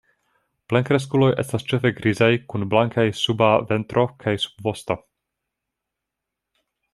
Plenkreskuloj 0.71 1.27
estas 1.43 1.65
ĉefe 1.71 1.91
grizaj 1.99 2.29
kun 2.53 2.65
blankaj 2.71 3.05
suba 3.19 3.51
ventro 3.73 4.07
kaj 4.25 4.35
subvosto. 4.47 4.99